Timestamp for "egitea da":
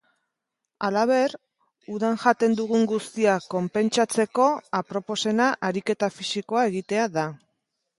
6.75-7.33